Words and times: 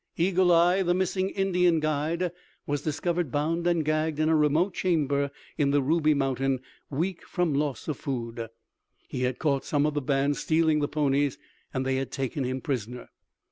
Eagle 0.17 0.51
eye, 0.51 0.81
the 0.81 0.95
missing 0.95 1.29
Indian 1.29 1.79
guide, 1.79 2.31
was 2.65 2.81
discovered 2.81 3.31
bound 3.31 3.67
and 3.67 3.85
gagged 3.85 4.19
in 4.19 4.29
a 4.29 4.35
remote 4.35 4.73
chamber 4.73 5.29
in 5.59 5.69
the 5.69 5.79
Ruby 5.79 6.15
Mountain, 6.15 6.59
weak 6.89 7.23
from 7.27 7.53
loss 7.53 7.87
of 7.87 7.97
food. 7.99 8.47
He 9.07 9.21
had 9.21 9.37
caught 9.37 9.63
some 9.63 9.85
of 9.85 9.93
the 9.93 10.01
band 10.01 10.37
stealing 10.37 10.79
the 10.79 10.87
ponies 10.87 11.37
and 11.71 11.85
they 11.85 11.97
had 11.97 12.11
taken 12.11 12.43
him 12.43 12.61
prisoner. 12.61 13.09